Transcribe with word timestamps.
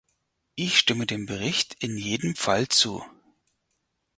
Ich 0.55 0.79
stimme 0.79 1.05
dem 1.05 1.27
Bericht 1.27 1.75
in 1.83 1.95
jedem 1.95 2.35
Fall 2.35 2.67
zu. 2.67 3.05